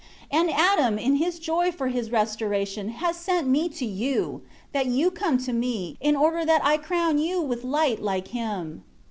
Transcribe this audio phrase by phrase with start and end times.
[0.31, 4.87] 6 And Adam, in his joy for his restoration, has sent me to you, that
[4.87, 8.83] you come to me, in order that I crown you with light like him.